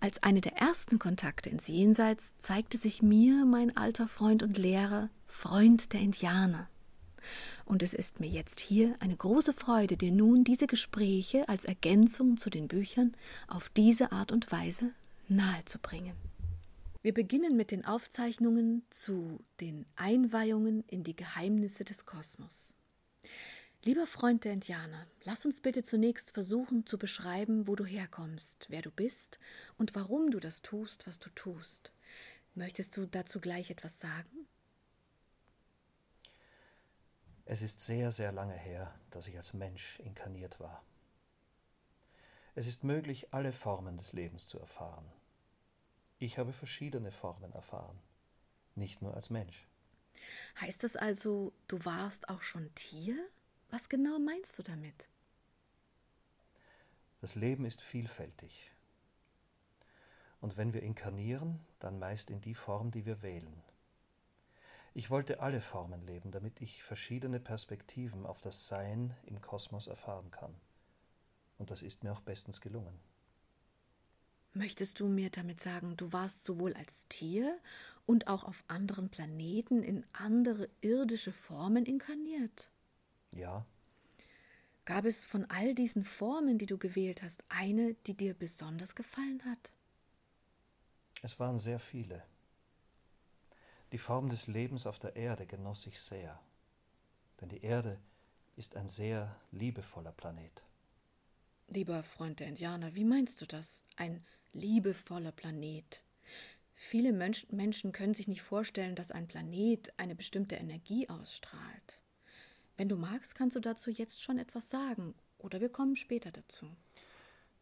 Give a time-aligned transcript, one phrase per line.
[0.00, 5.08] Als eine der ersten Kontakte ins Jenseits zeigte sich mir mein alter Freund und Lehrer,
[5.26, 6.68] Freund der Indianer.
[7.64, 12.36] Und es ist mir jetzt hier eine große Freude, dir nun diese Gespräche als Ergänzung
[12.36, 13.16] zu den Büchern
[13.48, 14.92] auf diese Art und Weise
[15.28, 16.14] nahezubringen.
[17.02, 22.76] Wir beginnen mit den Aufzeichnungen zu den Einweihungen in die Geheimnisse des Kosmos.
[23.86, 28.82] Lieber Freund der Indianer, lass uns bitte zunächst versuchen zu beschreiben, wo du herkommst, wer
[28.82, 29.38] du bist
[29.78, 31.92] und warum du das tust, was du tust.
[32.56, 34.48] Möchtest du dazu gleich etwas sagen?
[37.44, 40.82] Es ist sehr, sehr lange her, dass ich als Mensch inkarniert war.
[42.56, 45.06] Es ist möglich, alle Formen des Lebens zu erfahren.
[46.18, 48.00] Ich habe verschiedene Formen erfahren,
[48.74, 49.68] nicht nur als Mensch.
[50.60, 53.16] Heißt das also, du warst auch schon Tier?
[53.70, 55.08] Was genau meinst du damit?
[57.20, 58.70] Das Leben ist vielfältig.
[60.40, 63.62] Und wenn wir inkarnieren, dann meist in die Form, die wir wählen.
[64.94, 70.30] Ich wollte alle Formen leben, damit ich verschiedene Perspektiven auf das Sein im Kosmos erfahren
[70.30, 70.54] kann.
[71.58, 72.98] Und das ist mir auch bestens gelungen.
[74.54, 77.58] Möchtest du mir damit sagen, du warst sowohl als Tier
[78.06, 82.70] und auch auf anderen Planeten in andere irdische Formen inkarniert?
[83.34, 83.66] Ja.
[84.84, 89.42] Gab es von all diesen Formen, die du gewählt hast, eine, die dir besonders gefallen
[89.44, 89.72] hat?
[91.22, 92.22] Es waren sehr viele.
[93.92, 96.40] Die Form des Lebens auf der Erde genoss ich sehr,
[97.40, 97.98] denn die Erde
[98.56, 100.62] ist ein sehr liebevoller Planet.
[101.68, 103.84] Lieber Freund der Indianer, wie meinst du das?
[103.96, 106.02] Ein liebevoller Planet.
[106.74, 112.00] Viele Menschen können sich nicht vorstellen, dass ein Planet eine bestimmte Energie ausstrahlt.
[112.76, 116.66] Wenn du magst, kannst du dazu jetzt schon etwas sagen, oder wir kommen später dazu.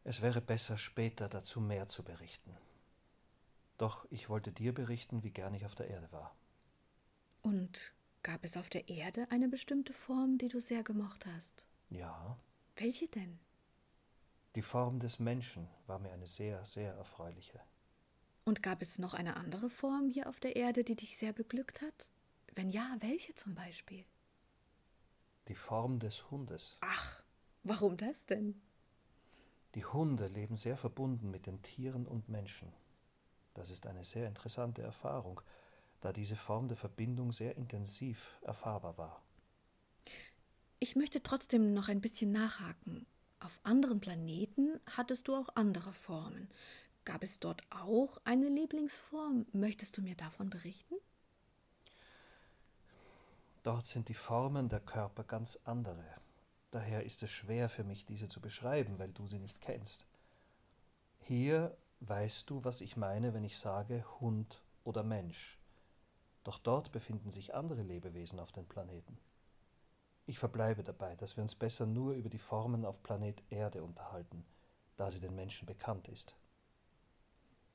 [0.02, 2.56] Es wäre besser, später dazu mehr zu berichten.
[3.78, 6.36] Doch ich wollte dir berichten, wie gern ich auf der Erde war.
[7.42, 11.64] Und gab es auf der Erde eine bestimmte Form, die du sehr gemocht hast?
[11.90, 12.38] Ja.
[12.76, 13.38] Welche denn?
[14.56, 17.60] Die Form des Menschen war mir eine sehr, sehr erfreuliche.
[18.44, 21.82] Und gab es noch eine andere Form hier auf der Erde, die dich sehr beglückt
[21.82, 22.08] hat?
[22.54, 24.04] Wenn ja, welche zum Beispiel?
[25.54, 26.76] Die Form des Hundes.
[26.80, 27.22] Ach,
[27.62, 28.60] warum das denn?
[29.76, 32.72] Die Hunde leben sehr verbunden mit den Tieren und Menschen.
[33.54, 35.40] Das ist eine sehr interessante Erfahrung,
[36.00, 39.22] da diese Form der Verbindung sehr intensiv erfahrbar war.
[40.80, 43.06] Ich möchte trotzdem noch ein bisschen nachhaken.
[43.38, 46.48] Auf anderen Planeten hattest du auch andere Formen.
[47.04, 49.46] Gab es dort auch eine Lieblingsform?
[49.52, 50.96] Möchtest du mir davon berichten?
[53.64, 56.04] Dort sind die Formen der Körper ganz andere.
[56.70, 60.06] Daher ist es schwer für mich, diese zu beschreiben, weil du sie nicht kennst.
[61.18, 65.58] Hier weißt du, was ich meine, wenn ich sage Hund oder Mensch.
[66.42, 69.16] Doch dort befinden sich andere Lebewesen auf den Planeten.
[70.26, 74.44] Ich verbleibe dabei, dass wir uns besser nur über die Formen auf Planet Erde unterhalten,
[74.96, 76.36] da sie den Menschen bekannt ist.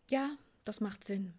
[0.08, 1.34] Ja, das macht Sinn.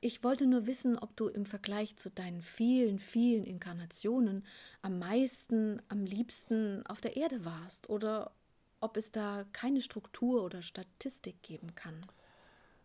[0.00, 4.46] Ich wollte nur wissen, ob du im Vergleich zu deinen vielen, vielen Inkarnationen
[4.82, 8.32] am meisten, am liebsten auf der Erde warst oder
[8.80, 12.00] ob es da keine Struktur oder Statistik geben kann.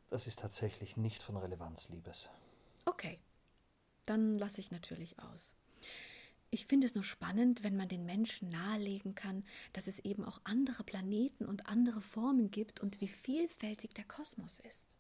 [0.09, 2.30] Das ist tatsächlich nicht von Relevanz, Liebes.
[2.86, 3.19] Okay,
[4.06, 5.56] dann lasse ich natürlich aus.
[6.51, 9.44] Ich finde es nur spannend, wenn man den Menschen nahelegen kann,
[9.74, 14.60] dass es eben auch andere Planeten und andere Formen gibt und wie vielfältig der Kosmos
[14.60, 14.95] ist.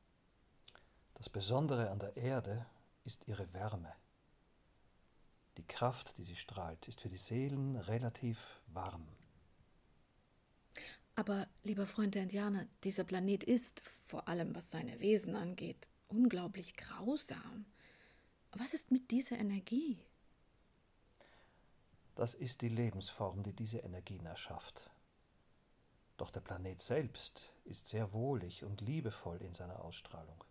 [1.15, 2.65] Das Besondere an der Erde
[3.03, 3.91] ist ihre Wärme.
[5.57, 9.07] Die Kraft, die sie strahlt, ist für die Seelen relativ warm.
[11.15, 16.75] Aber, lieber Freund der Indianer, dieser Planet ist, vor allem was seine Wesen angeht, unglaublich
[16.75, 17.65] grausam.
[18.51, 19.97] Was ist mit dieser Energie?
[22.15, 24.89] Das ist die Lebensform, die diese Energien erschafft.
[26.17, 30.43] Doch der Planet selbst ist sehr wohlig und liebevoll in seiner Ausstrahlung.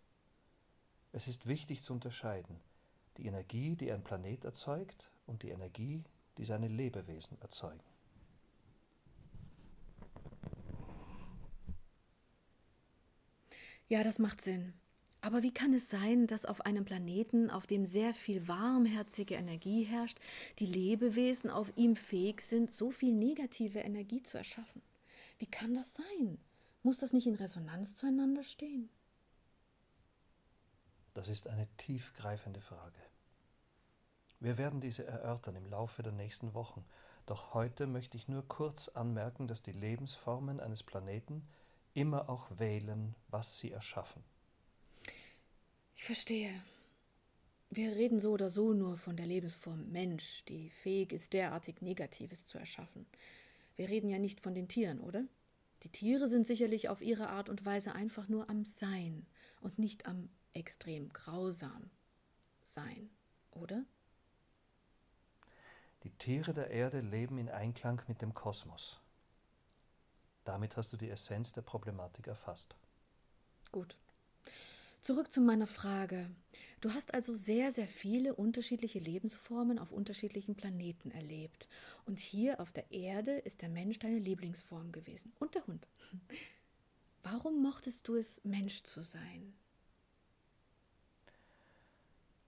[1.15, 2.59] Es ist wichtig zu unterscheiden
[3.15, 6.03] die Energie, die ein Planet erzeugt, und die Energie,
[6.37, 7.79] die seine Lebewesen erzeugen.
[13.87, 14.73] Ja, das macht Sinn.
[15.21, 19.83] Aber wie kann es sein, dass auf einem Planeten, auf dem sehr viel warmherzige Energie
[19.83, 20.19] herrscht,
[20.59, 24.81] die Lebewesen auf ihm fähig sind, so viel negative Energie zu erschaffen?
[25.39, 26.37] Wie kann das sein?
[26.83, 28.89] Muss das nicht in Resonanz zueinander stehen?
[31.15, 32.99] Das ist eine tiefgreifende Frage.
[34.41, 36.85] Wir werden diese erörtern im Laufe der nächsten Wochen,
[37.25, 41.47] doch heute möchte ich nur kurz anmerken, dass die Lebensformen eines Planeten
[41.93, 44.23] immer auch wählen, was sie erschaffen.
[45.95, 46.51] Ich verstehe.
[47.69, 52.45] Wir reden so oder so nur von der Lebensform Mensch, die fähig ist, derartig Negatives
[52.45, 53.05] zu erschaffen.
[53.77, 55.23] Wir reden ja nicht von den Tieren, oder?
[55.83, 59.25] Die Tiere sind sicherlich auf ihre Art und Weise einfach nur am Sein
[59.61, 61.91] und nicht am extrem grausam
[62.63, 63.09] Sein,
[63.51, 63.85] oder?
[66.03, 68.99] Die Tiere der Erde leben in Einklang mit dem Kosmos.
[70.43, 72.75] Damit hast du die Essenz der Problematik erfasst.
[73.71, 73.97] Gut.
[75.01, 76.29] Zurück zu meiner Frage.
[76.81, 81.67] Du hast also sehr, sehr viele unterschiedliche Lebensformen auf unterschiedlichen Planeten erlebt.
[82.05, 85.33] Und hier auf der Erde ist der Mensch deine Lieblingsform gewesen.
[85.39, 85.87] Und der Hund.
[87.23, 89.53] Warum mochtest du es, Mensch zu sein?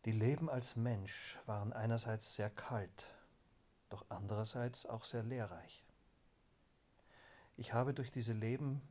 [0.08, 3.08] Die Leben als Mensch waren einerseits sehr kalt,
[3.90, 5.84] doch andererseits auch sehr lehrreich.
[7.58, 8.82] Ich habe durch diese Leben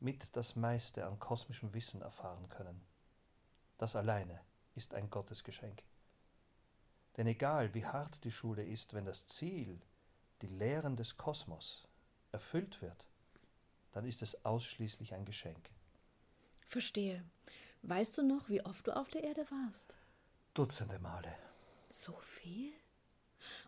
[0.00, 2.84] mit das meiste an kosmischem Wissen erfahren können.
[3.78, 4.40] Das alleine
[4.74, 5.84] ist ein Gottesgeschenk.
[7.16, 9.80] Denn egal wie hart die Schule ist, wenn das Ziel,
[10.42, 11.86] die Lehren des Kosmos,
[12.32, 13.06] erfüllt wird,
[13.92, 15.70] dann ist es ausschließlich ein Geschenk.
[16.66, 17.24] Verstehe.
[17.82, 19.96] Weißt du noch, wie oft du auf der Erde warst?
[20.56, 21.36] Dutzende Male.
[21.90, 22.72] So viel?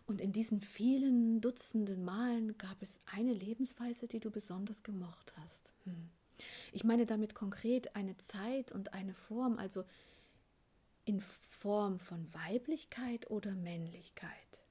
[0.07, 5.71] Und in diesen vielen Dutzenden Malen gab es eine Lebensweise, die du besonders gemocht hast.
[5.83, 6.09] Hm.
[6.71, 9.85] Ich meine damit konkret eine Zeit und eine Form, also
[11.05, 14.63] in Form von Weiblichkeit oder Männlichkeit?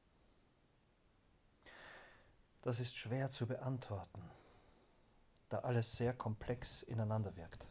[2.63, 4.23] Das ist schwer zu beantworten,
[5.51, 7.69] da alles sehr komplex ineinander wirkt.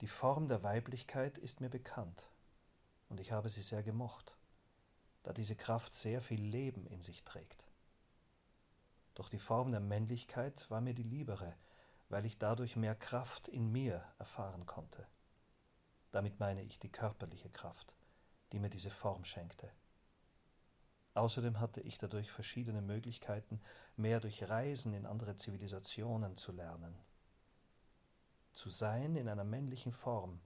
[0.00, 2.31] Die Form der Weiblichkeit ist mir bekannt
[3.12, 4.34] und ich habe sie sehr gemocht,
[5.22, 7.66] da diese Kraft sehr viel Leben in sich trägt.
[9.12, 11.54] Doch die Form der Männlichkeit war mir die liebere,
[12.08, 15.06] weil ich dadurch mehr Kraft in mir erfahren konnte.
[16.10, 17.94] Damit meine ich die körperliche Kraft,
[18.50, 19.70] die mir diese Form schenkte.
[21.12, 23.60] Außerdem hatte ich dadurch verschiedene Möglichkeiten,
[23.94, 26.98] mehr durch Reisen in andere Zivilisationen zu lernen.
[28.54, 30.40] Zu sein in einer männlichen Form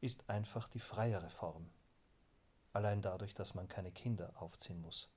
[0.00, 1.68] ist einfach die freiere Form.
[2.72, 5.08] Allein dadurch, dass man keine Kinder aufziehen muss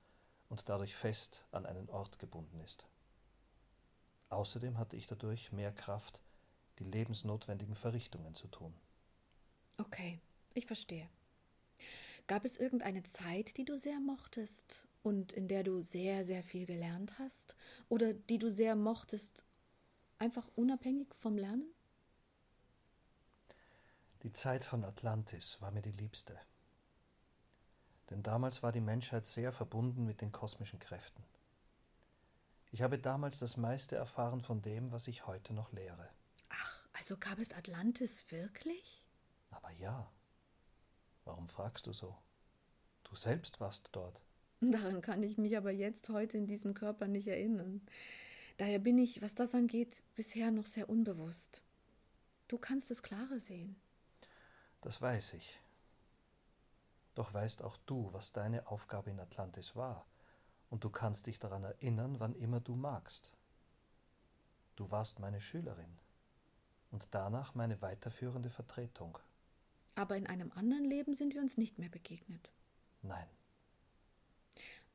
[0.48, 2.86] und dadurch fest an einen Ort gebunden ist.
[4.28, 6.20] Außerdem hatte ich dadurch mehr Kraft,
[6.78, 8.74] die lebensnotwendigen Verrichtungen zu tun.
[9.78, 10.20] Okay,
[10.54, 11.08] ich verstehe.
[12.26, 16.66] Gab es irgendeine Zeit, die du sehr mochtest und in der du sehr, sehr viel
[16.66, 17.56] gelernt hast?
[17.88, 19.44] Oder die du sehr mochtest,
[20.18, 21.72] einfach unabhängig vom Lernen?
[24.22, 26.36] Die Zeit von Atlantis war mir die liebste.
[28.10, 31.24] Denn damals war die Menschheit sehr verbunden mit den kosmischen Kräften.
[32.70, 36.08] Ich habe damals das meiste erfahren von dem, was ich heute noch lehre.
[36.50, 39.02] Ach, also gab es Atlantis wirklich?
[39.50, 40.10] Aber ja.
[41.24, 42.16] Warum fragst du so?
[43.04, 44.22] Du selbst warst dort.
[44.60, 47.82] Daran kann ich mich aber jetzt heute in diesem Körper nicht erinnern.
[48.56, 51.62] Daher bin ich, was das angeht, bisher noch sehr unbewusst.
[52.48, 53.76] Du kannst es klarer sehen.
[54.80, 55.60] Das weiß ich.
[57.16, 60.06] Doch weißt auch du, was deine Aufgabe in Atlantis war
[60.68, 63.32] und du kannst dich daran erinnern, wann immer du magst.
[64.76, 65.98] Du warst meine Schülerin
[66.90, 69.18] und danach meine weiterführende Vertretung.
[69.94, 72.52] Aber in einem anderen Leben sind wir uns nicht mehr begegnet.
[73.00, 73.28] Nein.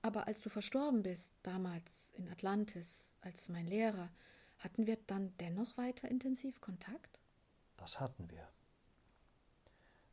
[0.03, 4.11] Aber als du verstorben bist, damals in Atlantis, als mein Lehrer,
[4.59, 7.19] hatten wir dann dennoch weiter intensiv Kontakt?
[7.77, 8.47] Das hatten wir.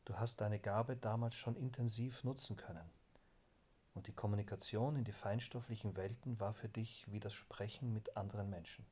[0.09, 2.91] Du hast deine Gabe damals schon intensiv nutzen können
[3.93, 8.49] und die Kommunikation in die feinstofflichen Welten war für dich wie das Sprechen mit anderen
[8.49, 8.87] Menschen.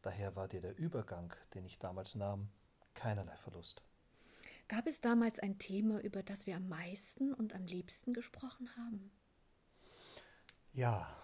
[0.00, 2.48] Daher war dir der Übergang, den ich damals nahm,
[2.94, 3.82] keinerlei Verlust.
[4.68, 9.10] Gab es damals ein Thema, über das wir am meisten und am liebsten gesprochen haben?
[10.72, 11.14] Ja.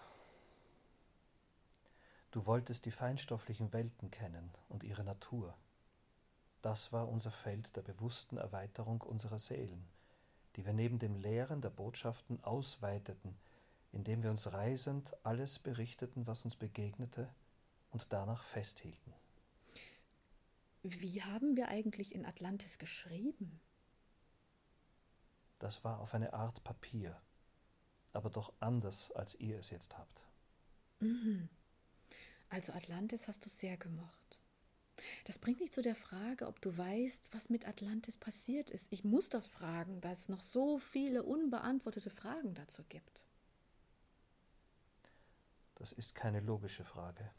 [2.29, 5.57] Du wolltest die feinstofflichen Welten kennen und ihre Natur.
[6.61, 9.87] Das war unser Feld der bewussten Erweiterung unserer Seelen
[10.55, 13.37] die wir neben dem Lehren der Botschaften ausweiteten,
[13.91, 17.33] indem wir uns reisend alles berichteten, was uns begegnete
[17.91, 19.13] und danach festhielten.
[20.83, 23.59] Wie haben wir eigentlich in Atlantis geschrieben?
[25.59, 27.19] Das war auf eine Art Papier,
[28.13, 30.23] aber doch anders, als ihr es jetzt habt.
[30.99, 31.49] Mhm.
[32.49, 34.38] Also Atlantis hast du sehr gemocht.
[35.25, 38.87] Das bringt mich zu der Frage, ob du weißt, was mit Atlantis passiert ist.
[38.91, 43.25] Ich muss das fragen, da es noch so viele unbeantwortete Fragen dazu gibt.
[45.75, 47.31] Das ist keine logische Frage.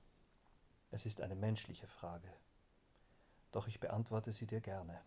[0.90, 2.33] Es ist eine menschliche Frage.
[3.52, 5.00] Doch ich beantworte sie dir gerne.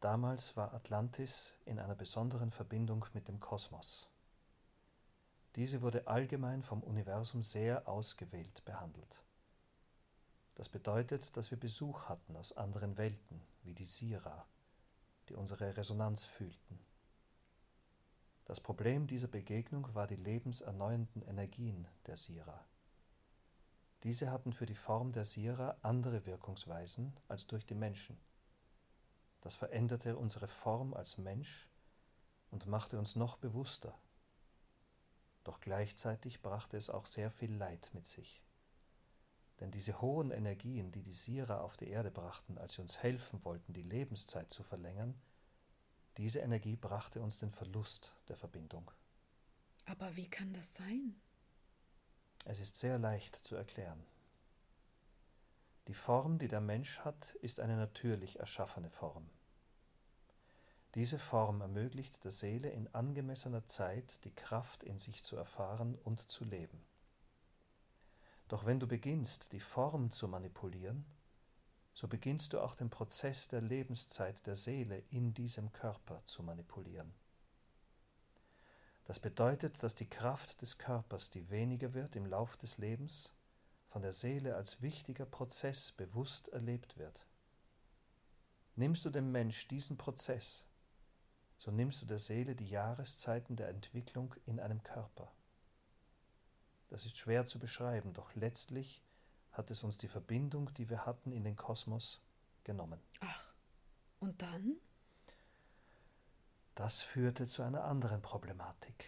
[0.00, 4.08] Damals war Atlantis in einer besonderen Verbindung mit dem Kosmos.
[5.56, 9.22] Diese wurde allgemein vom Universum sehr ausgewählt behandelt.
[10.60, 14.46] Das bedeutet, dass wir Besuch hatten aus anderen Welten, wie die Sira,
[15.30, 16.78] die unsere Resonanz fühlten.
[18.44, 22.62] Das Problem dieser Begegnung war die lebenserneuernden Energien der Sira.
[24.02, 28.20] Diese hatten für die Form der Sira andere Wirkungsweisen als durch die Menschen.
[29.40, 31.70] Das veränderte unsere Form als Mensch
[32.50, 33.98] und machte uns noch bewusster
[35.44, 38.42] doch gleichzeitig brachte es auch sehr viel Leid mit sich.
[39.60, 43.44] Denn diese hohen Energien, die die Sira auf die Erde brachten, als sie uns helfen
[43.44, 45.14] wollten, die Lebenszeit zu verlängern,
[46.16, 48.90] diese Energie brachte uns den Verlust der Verbindung.
[49.86, 51.20] Aber wie kann das sein?
[52.44, 54.02] Es ist sehr leicht zu erklären.
[55.88, 59.28] Die Form, die der Mensch hat, ist eine natürlich erschaffene Form.
[60.94, 66.30] Diese Form ermöglicht der Seele in angemessener Zeit die Kraft in sich zu erfahren und
[66.30, 66.84] zu leben.
[68.50, 71.06] Doch wenn du beginnst, die Form zu manipulieren,
[71.92, 77.14] so beginnst du auch den Prozess der Lebenszeit der Seele in diesem Körper zu manipulieren.
[79.04, 83.32] Das bedeutet, dass die Kraft des Körpers, die weniger wird im Lauf des Lebens,
[83.86, 87.28] von der Seele als wichtiger Prozess bewusst erlebt wird.
[88.74, 90.66] Nimmst du dem Mensch diesen Prozess,
[91.56, 95.30] so nimmst du der Seele die Jahreszeiten der Entwicklung in einem Körper.
[96.90, 99.02] Das ist schwer zu beschreiben, doch letztlich
[99.52, 102.20] hat es uns die Verbindung, die wir hatten in den Kosmos,
[102.64, 103.00] genommen.
[103.20, 103.52] Ach,
[104.18, 104.76] und dann?
[106.74, 109.06] Das führte zu einer anderen Problematik.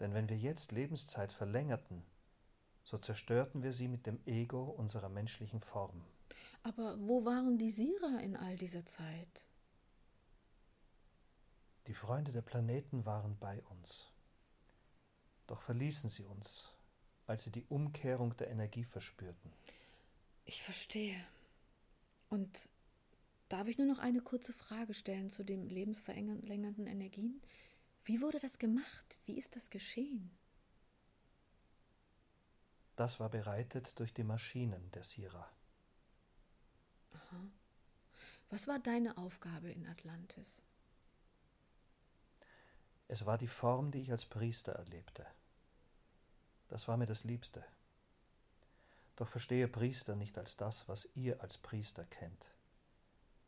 [0.00, 2.02] Denn wenn wir jetzt Lebenszeit verlängerten,
[2.84, 6.04] so zerstörten wir sie mit dem Ego unserer menschlichen Form.
[6.62, 9.44] Aber wo waren die Sira in all dieser Zeit?
[11.86, 14.10] Die Freunde der Planeten waren bei uns.
[15.50, 16.70] Doch verließen sie uns,
[17.26, 19.52] als sie die Umkehrung der Energie verspürten.
[20.44, 21.20] Ich verstehe.
[22.28, 22.68] Und
[23.48, 27.42] darf ich nur noch eine kurze Frage stellen zu den lebensverlängernden Energien?
[28.04, 29.18] Wie wurde das gemacht?
[29.26, 30.30] Wie ist das geschehen?
[32.94, 35.50] Das war bereitet durch die Maschinen der Sira.
[37.12, 37.50] Aha.
[38.50, 40.62] Was war deine Aufgabe in Atlantis?
[43.08, 45.26] Es war die Form, die ich als Priester erlebte.
[46.70, 47.64] Das war mir das Liebste.
[49.16, 52.54] Doch verstehe Priester nicht als das, was ihr als Priester kennt.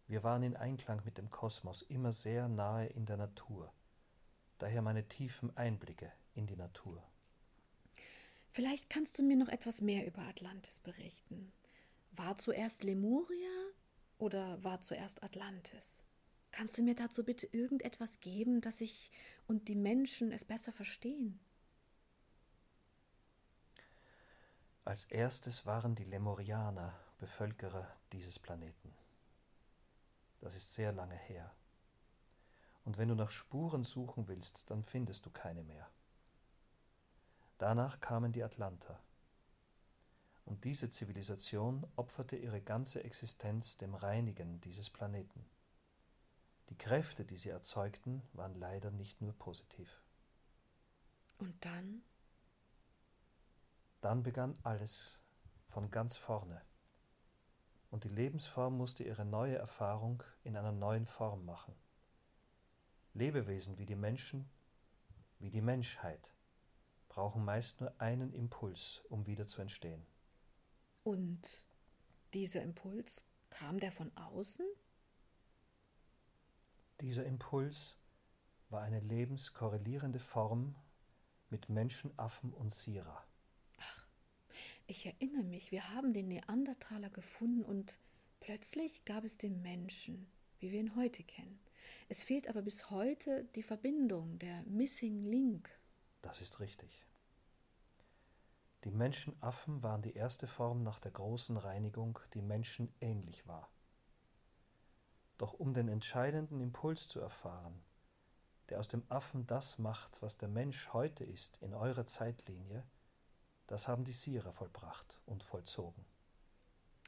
[0.08, 3.72] Wir waren in Einklang mit dem Kosmos immer sehr nahe in der Natur,
[4.58, 7.00] daher meine tiefen Einblicke in die Natur.
[8.50, 11.52] Vielleicht kannst du mir noch etwas mehr über Atlantis berichten.
[12.10, 13.70] War zuerst Lemuria
[14.18, 16.02] oder war zuerst Atlantis?
[16.50, 19.12] Kannst du mir dazu bitte irgendetwas geben, dass ich
[19.46, 21.38] und die Menschen es besser verstehen?
[24.84, 28.92] Als erstes waren die Lemurianer Bevölkerer dieses Planeten.
[30.40, 31.54] Das ist sehr lange her.
[32.84, 35.88] Und wenn du nach Spuren suchen willst, dann findest du keine mehr.
[37.58, 38.98] Danach kamen die Atlanter.
[40.46, 45.44] Und diese Zivilisation opferte ihre ganze Existenz dem Reinigen dieses Planeten.
[46.70, 50.02] Die Kräfte, die sie erzeugten, waren leider nicht nur positiv.
[51.38, 52.02] Und dann?
[54.02, 55.20] Dann begann alles
[55.68, 56.60] von ganz vorne.
[57.90, 61.74] Und die Lebensform musste ihre neue Erfahrung in einer neuen Form machen.
[63.14, 64.50] Lebewesen wie die Menschen,
[65.38, 66.34] wie die Menschheit,
[67.08, 70.04] brauchen meist nur einen Impuls, um wieder zu entstehen.
[71.04, 71.64] Und
[72.34, 74.66] dieser Impuls, kam der von außen?
[77.00, 77.96] Dieser Impuls
[78.68, 80.74] war eine lebenskorrelierende Form
[81.50, 83.22] mit Menschen, Affen und Sira.
[84.92, 87.98] Ich erinnere mich, wir haben den Neandertaler gefunden und
[88.40, 91.58] plötzlich gab es den Menschen, wie wir ihn heute kennen.
[92.10, 95.70] Es fehlt aber bis heute die Verbindung, der Missing Link.
[96.20, 97.06] Das ist richtig.
[98.84, 103.70] Die Menschenaffen waren die erste Form nach der großen Reinigung, die Menschen ähnlich war.
[105.38, 107.82] Doch um den entscheidenden Impuls zu erfahren,
[108.68, 112.84] der aus dem Affen das macht, was der Mensch heute ist in eurer Zeitlinie,
[113.72, 116.04] das haben die Sierer vollbracht und vollzogen.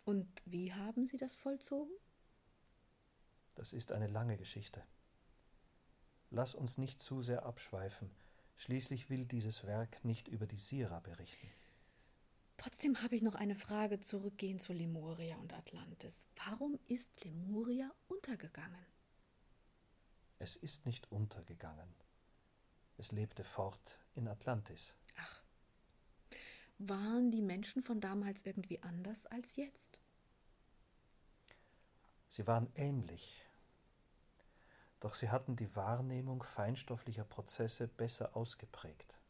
[0.06, 1.92] Und wie haben sie das vollzogen?
[3.54, 4.82] Das ist eine lange Geschichte.
[6.30, 8.10] Lass uns nicht zu sehr abschweifen,
[8.56, 11.50] schließlich will dieses Werk nicht über die Sira berichten.
[12.56, 16.26] Trotzdem habe ich noch eine Frage zurückgehend zu Lemuria und Atlantis.
[16.46, 18.86] Warum ist Lemuria untergegangen?
[20.38, 21.94] Es ist nicht untergegangen.
[22.96, 24.96] Es lebte fort in Atlantis.
[25.16, 25.43] Ach.
[26.78, 30.00] Waren die Menschen von damals irgendwie anders als jetzt?
[32.28, 33.46] Sie waren ähnlich,
[34.98, 39.20] doch sie hatten die Wahrnehmung feinstofflicher Prozesse besser ausgeprägt.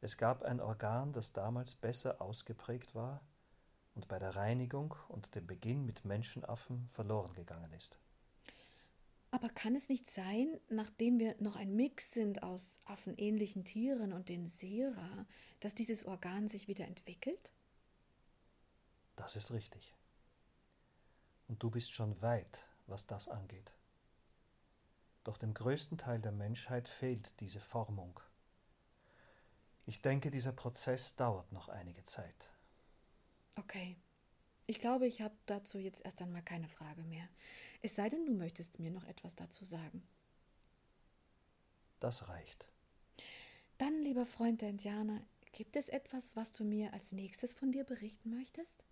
[0.00, 3.20] Es gab ein Organ, das damals besser ausgeprägt war
[3.94, 7.98] und bei der Reinigung und dem Beginn mit Menschenaffen verloren gegangen ist.
[9.32, 14.28] Aber kann es nicht sein, nachdem wir noch ein Mix sind aus affenähnlichen Tieren und
[14.28, 15.26] den Sera,
[15.58, 17.50] dass dieses Organ sich wieder entwickelt?
[19.16, 19.96] Das ist richtig.
[21.48, 23.72] Und du bist schon weit, was das angeht.
[25.24, 28.20] Doch dem größten Teil der Menschheit fehlt diese Formung
[29.84, 32.50] ich denke, dieser Prozess dauert noch einige Zeit.
[33.56, 33.96] Okay.
[34.66, 37.28] Ich glaube, ich habe dazu jetzt erst einmal keine Frage mehr.
[37.82, 40.06] Es sei denn, du möchtest mir noch etwas dazu sagen.
[41.98, 42.68] Das reicht.
[43.78, 45.20] Dann, lieber Freund der Indianer,
[45.50, 48.84] gibt es etwas, was du mir als nächstes von dir berichten möchtest?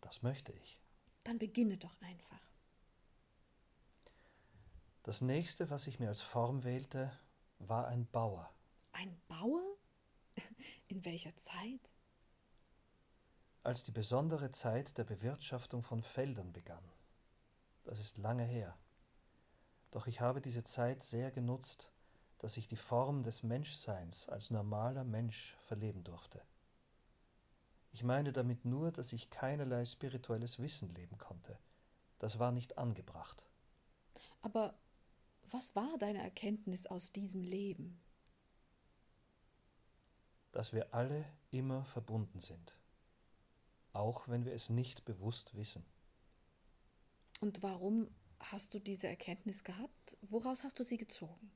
[0.00, 0.80] Das möchte ich.
[1.22, 2.40] Dann beginne doch einfach.
[5.04, 7.12] Das nächste, was ich mir als Form wählte,
[7.60, 8.52] war ein Bauer.
[8.92, 9.62] Ein Bauer?
[10.88, 11.88] In welcher Zeit?
[13.62, 16.84] Als die besondere Zeit der Bewirtschaftung von Feldern begann.
[17.88, 18.76] Das ist lange her.
[19.90, 21.90] Doch ich habe diese Zeit sehr genutzt,
[22.38, 26.42] dass ich die Form des Menschseins als normaler Mensch verleben durfte.
[27.90, 31.58] Ich meine damit nur, dass ich keinerlei spirituelles Wissen leben konnte.
[32.18, 33.44] Das war nicht angebracht.
[34.42, 34.74] Aber
[35.50, 38.00] was war deine Erkenntnis aus diesem Leben?
[40.52, 42.76] dass wir alle immer verbunden sind,
[43.92, 45.84] auch wenn wir es nicht bewusst wissen.
[47.40, 48.08] Und warum
[48.40, 50.16] hast du diese Erkenntnis gehabt?
[50.22, 51.50] Woraus hast du sie gezogen?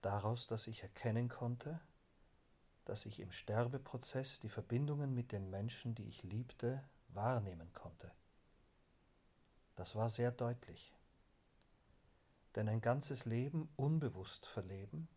[0.00, 1.80] Daraus, dass ich erkennen konnte,
[2.84, 8.12] dass ich im Sterbeprozess die Verbindungen mit den Menschen, die ich liebte, wahrnehmen konnte.
[9.74, 10.94] Das war sehr deutlich.
[12.54, 15.08] Denn ein ganzes Leben unbewusst verleben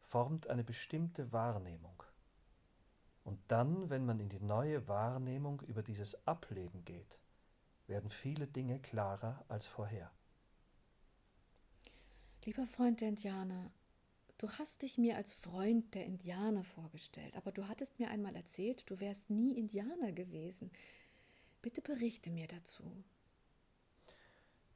[0.00, 2.02] formt eine bestimmte Wahrnehmung.
[3.22, 7.18] Und dann, wenn man in die neue Wahrnehmung über dieses Ableben geht,
[7.86, 10.10] werden viele Dinge klarer als vorher.
[12.44, 13.70] Lieber Freund der Indianer,
[14.38, 18.88] du hast dich mir als Freund der Indianer vorgestellt, aber du hattest mir einmal erzählt,
[18.90, 20.70] du wärst nie Indianer gewesen.
[21.62, 23.04] Bitte berichte mir dazu.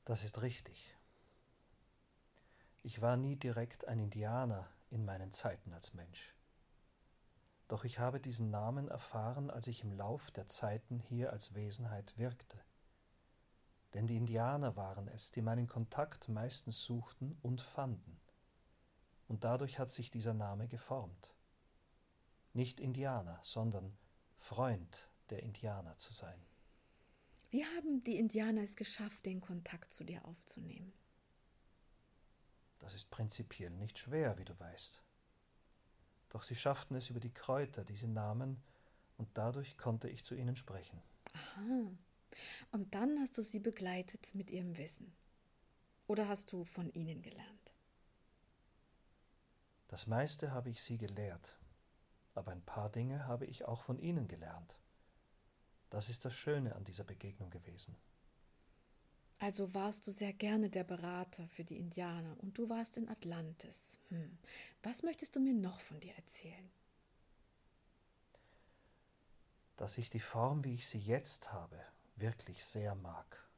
[0.04, 0.96] Das ist richtig.
[2.82, 6.34] Ich war nie direkt ein Indianer, in meinen Zeiten als Mensch.
[7.68, 12.16] Doch ich habe diesen Namen erfahren, als ich im Lauf der Zeiten hier als Wesenheit
[12.16, 12.58] wirkte.
[13.94, 18.20] Denn die Indianer waren es, die meinen Kontakt meistens suchten und fanden.
[19.26, 21.34] Und dadurch hat sich dieser Name geformt.
[22.52, 23.96] Nicht Indianer, sondern
[24.36, 26.40] Freund der Indianer zu sein.
[27.50, 30.92] Wie haben die Indianer es geschafft, den Kontakt zu dir aufzunehmen?
[32.78, 35.02] Das ist prinzipiell nicht schwer, wie du weißt.
[36.28, 38.62] Doch sie schafften es über die Kräuter, die sie nahmen,
[39.16, 41.02] und dadurch konnte ich zu ihnen sprechen.
[41.32, 41.90] Aha.
[42.70, 45.12] Und dann hast du sie begleitet mit ihrem Wissen.
[46.06, 47.74] Oder hast du von ihnen gelernt?
[49.88, 51.58] Das meiste habe ich sie gelehrt,
[52.34, 54.78] aber ein paar Dinge habe ich auch von ihnen gelernt.
[55.90, 57.96] Das ist das Schöne an dieser Begegnung gewesen.
[59.38, 63.98] Also warst du sehr gerne der Berater für die Indianer und du warst in Atlantis.
[64.08, 64.36] Hm.
[64.82, 66.70] Was möchtest du mir noch von dir erzählen?
[69.76, 71.80] Dass ich die Form, wie ich sie jetzt habe,
[72.20, 73.48] wirklich sehr mag.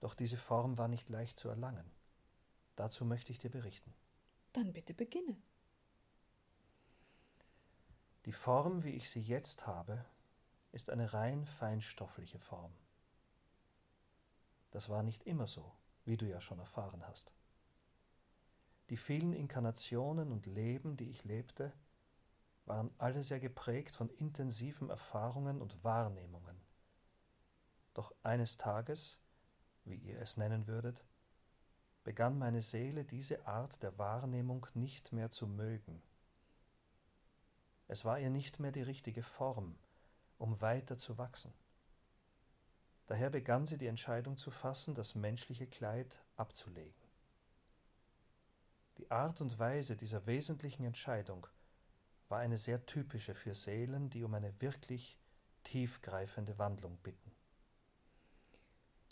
[0.00, 1.90] Doch diese Form war nicht leicht zu erlangen.
[2.76, 3.94] Dazu möchte ich dir berichten.
[4.52, 5.40] Dann bitte beginne.
[8.24, 10.04] Die Form, wie ich sie jetzt habe,
[10.70, 12.72] ist eine rein feinstoffliche Form.
[14.70, 15.72] Das war nicht immer so,
[16.04, 17.32] wie du ja schon erfahren hast.
[18.90, 21.72] Die vielen Inkarnationen und Leben, die ich lebte,
[22.64, 26.61] waren alle sehr geprägt von intensiven Erfahrungen und Wahrnehmungen.
[27.94, 29.18] Doch eines Tages,
[29.84, 31.04] wie ihr es nennen würdet,
[32.04, 36.02] begann meine Seele diese Art der Wahrnehmung nicht mehr zu mögen.
[37.88, 39.76] Es war ihr nicht mehr die richtige Form,
[40.38, 41.52] um weiter zu wachsen.
[43.06, 47.02] Daher begann sie die Entscheidung zu fassen, das menschliche Kleid abzulegen.
[48.98, 51.46] Die Art und Weise dieser wesentlichen Entscheidung
[52.28, 55.18] war eine sehr typische für Seelen, die um eine wirklich
[55.64, 57.30] tiefgreifende Wandlung bitten.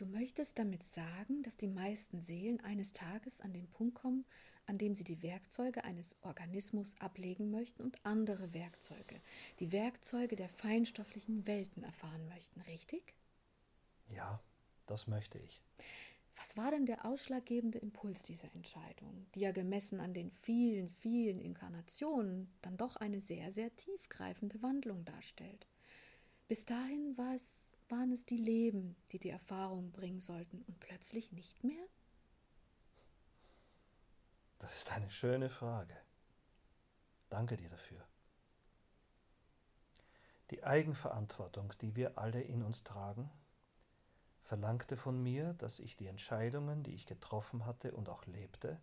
[0.01, 4.25] Du möchtest damit sagen, dass die meisten Seelen eines Tages an den Punkt kommen,
[4.65, 9.21] an dem sie die Werkzeuge eines Organismus ablegen möchten und andere Werkzeuge,
[9.59, 13.13] die Werkzeuge der feinstofflichen Welten erfahren möchten, richtig?
[14.09, 14.41] Ja,
[14.87, 15.61] das möchte ich.
[16.35, 21.39] Was war denn der ausschlaggebende Impuls dieser Entscheidung, die ja gemessen an den vielen, vielen
[21.39, 25.67] Inkarnationen dann doch eine sehr, sehr tiefgreifende Wandlung darstellt?
[26.49, 31.33] Bis dahin war es waren es die Leben, die die Erfahrung bringen sollten und plötzlich
[31.33, 31.87] nicht mehr?
[34.59, 35.97] Das ist eine schöne Frage.
[37.29, 38.05] Danke dir dafür.
[40.51, 43.31] Die Eigenverantwortung, die wir alle in uns tragen,
[44.43, 48.81] verlangte von mir, dass ich die Entscheidungen, die ich getroffen hatte und auch lebte,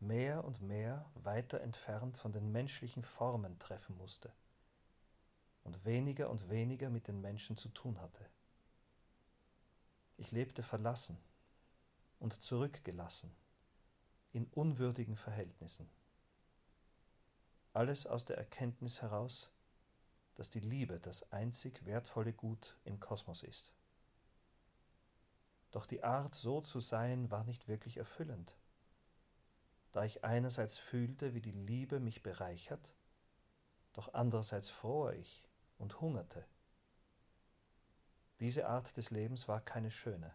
[0.00, 4.32] mehr und mehr weiter entfernt von den menschlichen Formen treffen musste
[5.70, 8.28] und weniger und weniger mit den Menschen zu tun hatte.
[10.16, 11.16] Ich lebte verlassen
[12.18, 13.32] und zurückgelassen
[14.32, 15.88] in unwürdigen Verhältnissen.
[17.72, 19.52] Alles aus der Erkenntnis heraus,
[20.34, 23.72] dass die Liebe das einzig wertvolle Gut im Kosmos ist.
[25.70, 28.56] Doch die Art, so zu sein, war nicht wirklich erfüllend,
[29.92, 32.92] da ich einerseits fühlte, wie die Liebe mich bereichert,
[33.92, 35.49] doch andererseits fror ich,
[35.80, 36.46] und hungerte.
[38.38, 40.32] Diese Art des Lebens war keine schöne,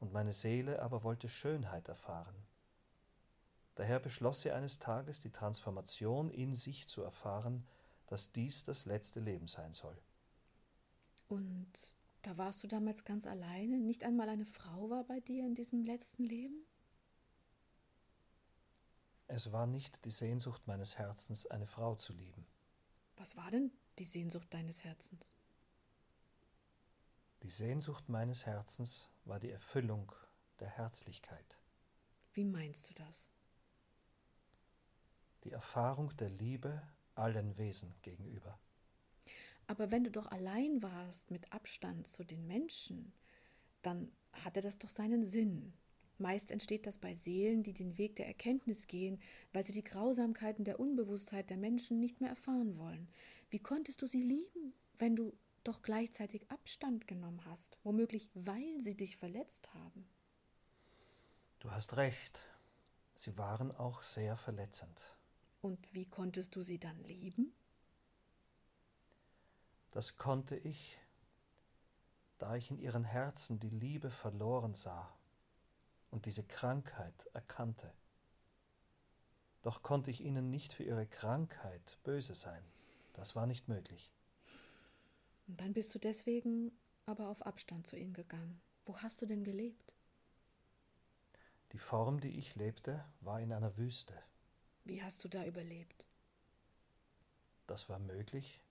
[0.00, 2.34] und meine Seele aber wollte Schönheit erfahren.
[3.74, 7.66] Daher beschloss sie eines Tages, die Transformation in sich zu erfahren,
[8.06, 9.96] dass dies das letzte Leben sein soll.
[11.28, 13.80] Und da warst du damals ganz alleine?
[13.80, 16.64] Nicht einmal eine Frau war bei dir in diesem letzten Leben?
[19.26, 22.46] Es war nicht die Sehnsucht meines Herzens, eine Frau zu lieben.
[23.16, 25.36] Was war denn die Sehnsucht deines Herzens?
[27.42, 30.12] Die Sehnsucht meines Herzens war die Erfüllung
[30.60, 31.58] der Herzlichkeit.
[32.32, 33.28] Wie meinst du das?
[35.44, 36.82] Die Erfahrung der Liebe
[37.14, 38.58] allen Wesen gegenüber.
[39.66, 43.12] Aber wenn du doch allein warst mit Abstand zu den Menschen,
[43.82, 45.74] dann hatte das doch seinen Sinn.
[46.18, 49.20] Meist entsteht das bei Seelen, die den Weg der Erkenntnis gehen,
[49.52, 53.08] weil sie die Grausamkeiten der Unbewusstheit der Menschen nicht mehr erfahren wollen.
[53.54, 58.96] Wie konntest du sie lieben, wenn du doch gleichzeitig Abstand genommen hast, womöglich weil sie
[58.96, 60.08] dich verletzt haben?
[61.60, 62.42] Du hast recht,
[63.14, 65.16] sie waren auch sehr verletzend.
[65.60, 67.54] Und wie konntest du sie dann lieben?
[69.92, 70.98] Das konnte ich,
[72.38, 75.16] da ich in ihren Herzen die Liebe verloren sah
[76.10, 77.94] und diese Krankheit erkannte.
[79.62, 82.73] Doch konnte ich ihnen nicht für ihre Krankheit böse sein.
[83.14, 84.12] Das war nicht möglich.
[85.46, 86.72] Und dann bist du deswegen
[87.06, 88.60] aber auf Abstand zu ihnen gegangen.
[88.84, 89.96] Wo hast du denn gelebt?
[91.72, 94.14] Die Form, die ich lebte, war in einer Wüste.
[94.84, 96.06] Wie hast du da überlebt?
[97.66, 98.62] Das war möglich,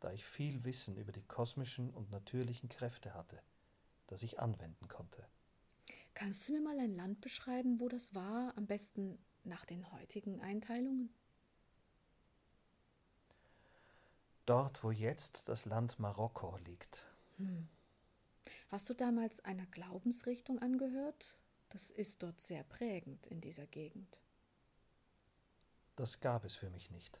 [0.00, 3.40] da ich viel Wissen über die kosmischen und natürlichen Kräfte hatte,
[4.08, 5.24] das ich anwenden konnte.
[6.14, 10.40] Kannst du mir mal ein Land beschreiben, wo das war, am besten nach den heutigen
[10.40, 11.14] Einteilungen?
[14.50, 17.04] Dort, wo jetzt das Land Marokko liegt.
[17.36, 17.68] Hm.
[18.72, 21.38] Hast du damals einer Glaubensrichtung angehört?
[21.68, 24.18] Das ist dort sehr prägend in dieser Gegend.
[25.94, 27.20] Das gab es für mich nicht.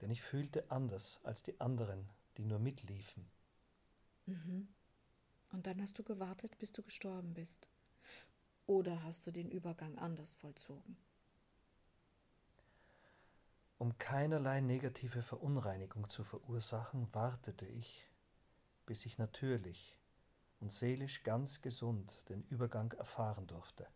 [0.00, 3.24] Denn ich fühlte anders als die anderen, die nur mitliefen.
[4.26, 4.66] Mhm.
[5.52, 7.68] Und dann hast du gewartet, bis du gestorben bist.
[8.66, 10.96] Oder hast du den Übergang anders vollzogen?
[13.78, 18.10] Um keinerlei negative Verunreinigung zu verursachen, wartete ich,
[18.86, 19.96] bis ich natürlich
[20.58, 23.86] und seelisch ganz gesund den Übergang erfahren durfte.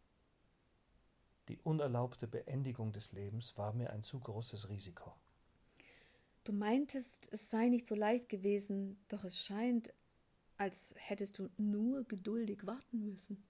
[1.48, 5.12] Die unerlaubte Beendigung des Lebens war mir ein zu großes Risiko.
[6.44, 9.92] Du meintest, es sei nicht so leicht gewesen, doch es scheint,
[10.58, 13.42] als hättest du nur geduldig warten müssen.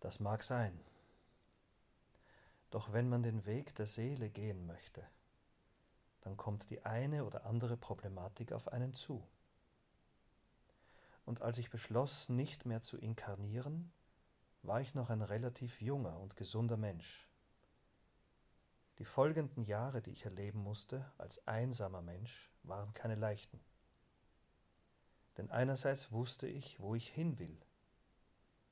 [0.00, 0.80] Das mag sein,
[2.72, 5.06] Doch wenn man den Weg der Seele gehen möchte,
[6.22, 9.22] dann kommt die eine oder andere Problematik auf einen zu.
[11.26, 13.92] Und als ich beschloss, nicht mehr zu inkarnieren,
[14.62, 17.28] war ich noch ein relativ junger und gesunder Mensch.
[18.98, 23.60] Die folgenden Jahre, die ich erleben musste als einsamer Mensch, waren keine leichten.
[25.36, 27.60] Denn einerseits wusste ich, wo ich hin will,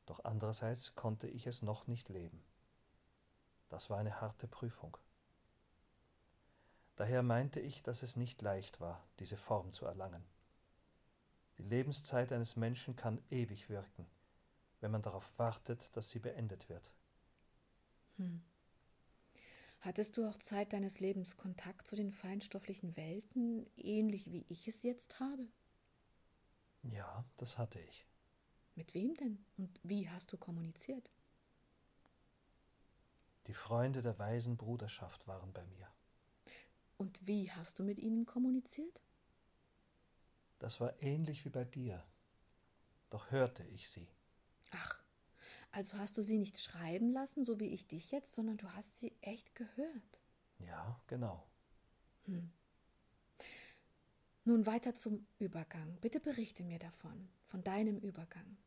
[0.06, 2.42] doch andererseits konnte ich es noch nicht leben.
[3.70, 4.96] Das war eine harte Prüfung.
[6.96, 10.22] Daher meinte ich, dass es nicht leicht war, diese Form zu erlangen.
[11.56, 14.06] Die Lebenszeit eines Menschen kann ewig wirken,
[14.80, 16.92] wenn man darauf wartet, dass sie beendet wird.
[18.16, 18.42] Hm.
[19.80, 24.82] Hattest du auch Zeit deines Lebens Kontakt zu den feinstofflichen Welten, ähnlich wie ich es
[24.82, 25.48] jetzt habe?
[26.82, 28.06] Ja, das hatte ich.
[28.74, 31.10] Mit wem denn und wie hast du kommuniziert?
[33.50, 35.88] Die Freunde der weisen Bruderschaft waren bei mir.
[36.98, 39.02] Und wie hast du mit ihnen kommuniziert?
[40.60, 42.00] Das war ähnlich wie bei dir.
[43.08, 44.06] Doch hörte ich sie.
[44.70, 45.02] Ach,
[45.72, 49.00] also hast du sie nicht schreiben lassen, so wie ich dich jetzt, sondern du hast
[49.00, 50.20] sie echt gehört.
[50.60, 51.44] Ja, genau.
[52.26, 52.52] Hm.
[54.44, 55.98] Nun weiter zum Übergang.
[56.00, 58.58] Bitte berichte mir davon, von deinem Übergang.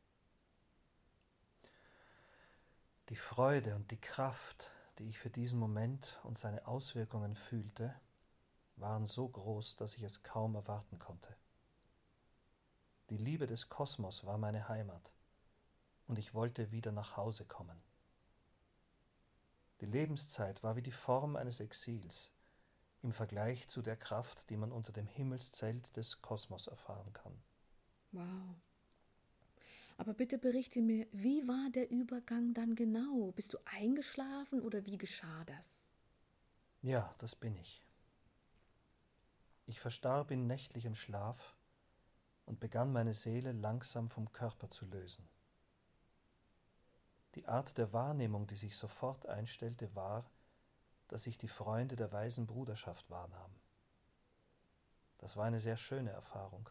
[3.13, 7.93] Die Freude und die Kraft, die ich für diesen Moment und seine Auswirkungen fühlte,
[8.75, 11.37] waren so groß, dass ich es kaum erwarten konnte.
[13.11, 15.13] Die Liebe des Kosmos war meine Heimat
[16.07, 17.79] und ich wollte wieder nach Hause kommen.
[19.81, 22.31] Die Lebenszeit war wie die Form eines Exils
[23.03, 27.39] im Vergleich zu der Kraft, die man unter dem Himmelszelt des Kosmos erfahren kann.
[28.11, 28.55] Wow.
[29.97, 33.31] Aber bitte berichte mir, wie war der Übergang dann genau?
[33.31, 35.85] Bist du eingeschlafen oder wie geschah das?
[36.81, 37.85] Ja, das bin ich.
[39.65, 41.55] Ich verstarb in nächtlichem Schlaf
[42.45, 45.27] und begann meine Seele langsam vom Körper zu lösen.
[47.35, 50.29] Die Art der Wahrnehmung, die sich sofort einstellte, war,
[51.07, 53.51] dass ich die Freunde der weisen Bruderschaft wahrnahm.
[55.17, 56.69] Das war eine sehr schöne Erfahrung,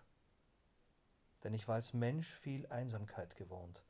[1.45, 3.83] denn ich war als Mensch viel Einsamkeit gewohnt,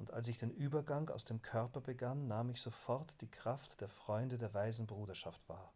[0.00, 3.88] und als ich den Übergang aus dem Körper begann, nahm ich sofort die Kraft der
[3.88, 5.74] Freunde der weisen Bruderschaft wahr.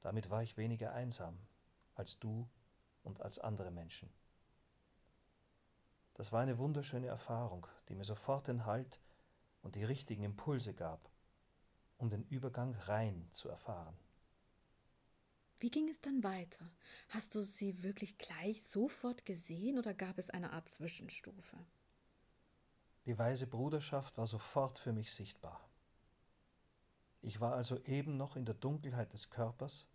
[0.00, 1.38] Damit war ich weniger einsam
[1.94, 2.48] als du
[3.04, 4.12] und als andere Menschen.
[6.14, 9.00] Das war eine wunderschöne Erfahrung, die mir sofort den Halt
[9.62, 11.08] und die richtigen Impulse gab,
[11.96, 13.96] um den Übergang rein zu erfahren.
[15.58, 16.70] Wie ging es dann weiter?
[17.08, 21.56] Hast du sie wirklich gleich sofort gesehen oder gab es eine Art Zwischenstufe?
[23.06, 25.60] Die weise Bruderschaft war sofort für mich sichtbar.
[27.20, 29.88] Ich war also eben noch in der Dunkelheit des Körpers,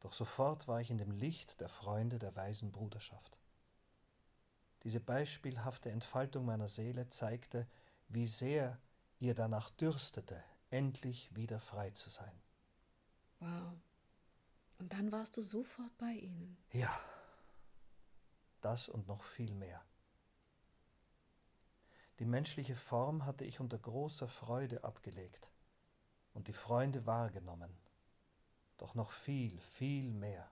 [0.00, 3.38] doch sofort war ich in dem Licht der Freunde der weisen Bruderschaft.
[4.82, 7.68] Diese beispielhafte Entfaltung meiner Seele zeigte,
[8.08, 8.78] wie sehr
[9.20, 12.34] ihr danach dürstete, endlich wieder frei zu sein.
[13.38, 13.74] Wow.
[14.82, 16.56] Und dann warst du sofort bei ihnen.
[16.72, 16.90] Ja.
[18.62, 19.80] Das und noch viel mehr.
[22.18, 25.52] Die menschliche Form hatte ich unter großer Freude abgelegt
[26.34, 27.78] und die Freunde wahrgenommen,
[28.76, 30.50] doch noch viel, viel mehr.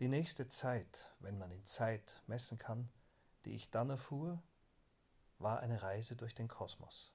[0.00, 2.90] Die nächste Zeit, wenn man in Zeit messen kann,
[3.44, 4.42] die ich dann erfuhr,
[5.38, 7.12] war eine Reise durch den Kosmos.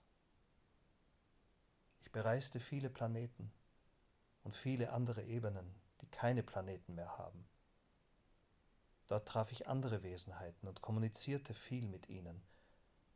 [1.99, 3.51] Ich bereiste viele Planeten
[4.43, 7.47] und viele andere Ebenen, die keine Planeten mehr haben.
[9.07, 12.41] Dort traf ich andere Wesenheiten und kommunizierte viel mit ihnen,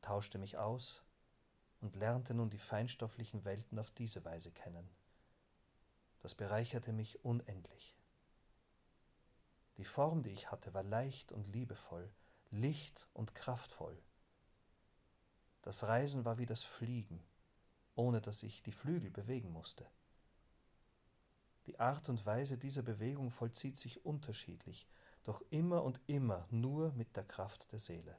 [0.01, 1.03] tauschte mich aus
[1.81, 4.89] und lernte nun die feinstofflichen Welten auf diese Weise kennen.
[6.21, 7.95] Das bereicherte mich unendlich.
[9.77, 12.11] Die Form, die ich hatte, war leicht und liebevoll,
[12.49, 14.01] licht und kraftvoll.
[15.61, 17.23] Das Reisen war wie das Fliegen,
[17.95, 19.85] ohne dass ich die Flügel bewegen musste.
[21.65, 24.87] Die Art und Weise dieser Bewegung vollzieht sich unterschiedlich,
[25.23, 28.17] doch immer und immer nur mit der Kraft der Seele.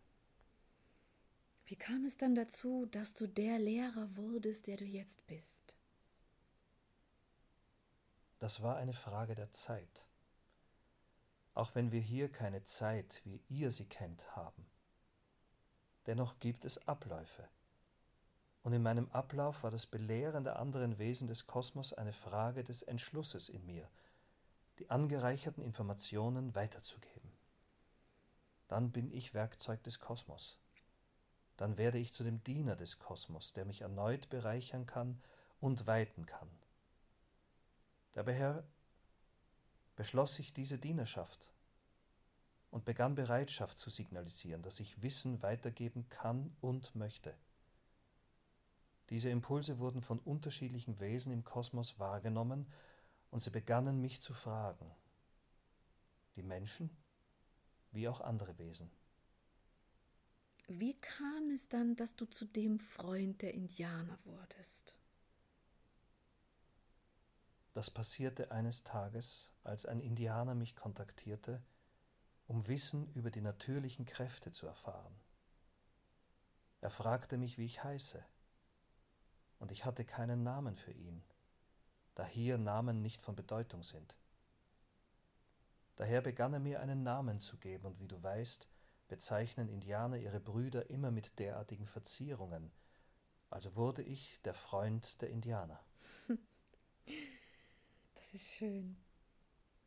[1.67, 5.77] Wie kam es dann dazu, dass du der Lehrer wurdest, der du jetzt bist?
[8.39, 10.07] Das war eine Frage der Zeit
[11.55, 14.67] auch wenn wir hier keine Zeit, wie ihr sie kennt, haben.
[16.07, 17.49] Dennoch gibt es Abläufe.
[18.65, 22.83] Und in meinem Ablauf war das Belehren der anderen Wesen des Kosmos eine Frage des
[22.83, 23.89] Entschlusses in mir,
[24.79, 27.31] die angereicherten Informationen weiterzugeben.
[28.67, 30.59] Dann bin ich Werkzeug des Kosmos.
[31.57, 35.21] dann werde ich zu dem Diener des Kosmos, der mich erneut bereichern kann
[35.61, 36.51] und weiten kann.
[38.13, 38.65] Dabei
[39.97, 41.53] beschloss ich diese Dienerschaft
[42.71, 47.35] und begann Bereitschaft zu signalisieren, dass ich Wissen weitergeben kann und möchte.
[49.11, 52.67] Diese Impulse wurden von unterschiedlichen Wesen im Kosmos wahrgenommen
[53.31, 54.91] und sie begannen mich zu fragen.
[56.37, 56.91] Die Menschen
[57.93, 58.91] wie auch andere Wesen.
[60.67, 64.95] Wie kam es dann, dass du zu dem Freund der Indianer wurdest?
[67.75, 71.63] Das passierte eines Tages, als ein Indianer mich kontaktierte,
[72.47, 75.15] um Wissen über die natürlichen Kräfte zu erfahren.
[76.81, 78.25] Er fragte mich, wie ich heiße,
[79.65, 81.23] und ich hatte keinen Namen für ihn,
[82.15, 84.15] da hier Namen nicht von Bedeutung sind.
[85.97, 88.69] Daher begann er mir einen Namen zu geben, und wie du weißt,
[89.09, 92.73] bezeichnen Indianer ihre Brüder immer mit derartigen Verzierungen,
[93.49, 95.83] also wurde ich der Freund der Indianer.
[98.17, 98.97] Das ist schön.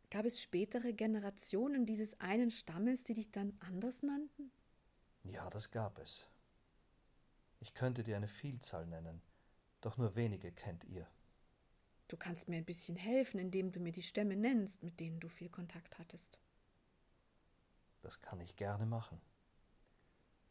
[0.10, 4.52] Gab es spätere Generationen dieses einen Stammes, die dich dann anders nannten?
[5.24, 6.28] Ja, das gab es.
[7.60, 9.22] Ich könnte dir eine Vielzahl nennen,
[9.82, 11.08] doch nur wenige kennt ihr.
[12.08, 15.28] Du kannst mir ein bisschen helfen, indem du mir die Stämme nennst, mit denen du
[15.28, 16.40] viel Kontakt hattest.
[18.02, 19.22] Das kann ich gerne machen.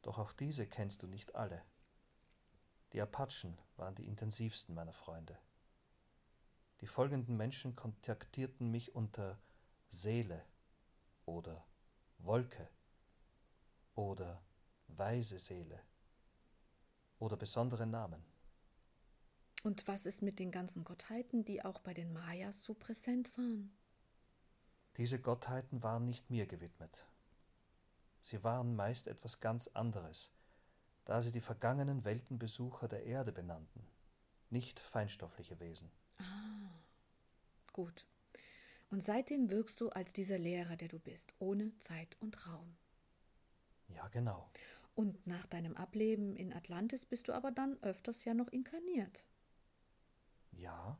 [0.03, 1.65] Doch auch diese kennst du nicht alle.
[2.93, 5.39] Die Apachen waren die intensivsten meiner Freunde.
[6.81, 9.41] Die folgenden Menschen kontaktierten mich unter
[9.89, 10.45] Seele
[11.25, 11.67] oder
[12.19, 12.69] Wolke
[13.95, 14.43] oder
[14.89, 15.81] weise Seele
[17.19, 18.23] oder besondere Namen.
[19.67, 23.77] Und was ist mit den ganzen Gottheiten, die auch bei den Mayas so präsent waren?
[24.97, 27.05] Diese Gottheiten waren nicht mir gewidmet.
[28.21, 30.31] Sie waren meist etwas ganz anderes,
[31.05, 33.85] da sie die vergangenen Weltenbesucher der Erde benannten,
[34.51, 35.91] nicht feinstoffliche Wesen.
[36.19, 36.71] Ah,
[37.73, 38.07] gut.
[38.93, 42.77] Und seitdem wirkst du als dieser Lehrer, der du bist, ohne Zeit und Raum.
[43.89, 44.49] Ja, genau.
[44.95, 49.27] Und nach deinem Ableben in Atlantis bist du aber dann öfters ja noch inkarniert.
[50.59, 50.99] Ja,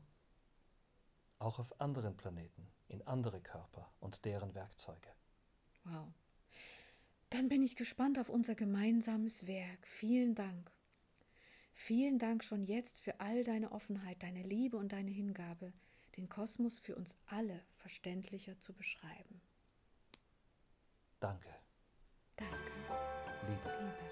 [1.39, 5.09] auch auf anderen Planeten, in andere Körper und deren Werkzeuge.
[5.83, 6.07] Wow.
[7.29, 9.85] Dann bin ich gespannt auf unser gemeinsames Werk.
[9.87, 10.71] Vielen Dank.
[11.73, 15.73] Vielen Dank schon jetzt für all deine Offenheit, deine Liebe und deine Hingabe,
[16.15, 19.41] den Kosmos für uns alle verständlicher zu beschreiben.
[21.19, 21.49] Danke.
[22.35, 22.71] Danke.
[23.47, 23.69] Liebe.
[23.79, 24.06] Liebe.